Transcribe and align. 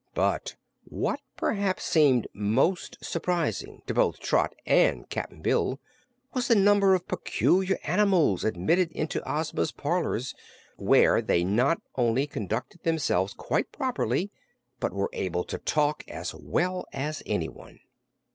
But 0.15 0.55
what 0.85 1.19
perhaps 1.37 1.83
seemed 1.83 2.25
most 2.33 2.97
surprising 3.05 3.83
to 3.85 3.93
both 3.93 4.19
Trot 4.19 4.55
and 4.65 5.07
Cap'n 5.11 5.43
Bill 5.43 5.79
was 6.33 6.47
the 6.47 6.55
number 6.55 6.95
of 6.95 7.07
peculiar 7.07 7.77
animals 7.83 8.43
admitted 8.43 8.91
into 8.93 9.21
Ozma's 9.31 9.71
parlors, 9.71 10.33
where 10.75 11.21
they 11.21 11.43
not 11.43 11.83
only 11.97 12.25
conducted 12.25 12.81
themselves 12.81 13.35
quite 13.35 13.71
properly 13.71 14.31
but 14.79 14.91
were 14.91 15.11
able 15.13 15.43
to 15.43 15.59
talk 15.59 16.03
as 16.07 16.33
well 16.33 16.87
as 16.91 17.21
anyone. 17.27 17.77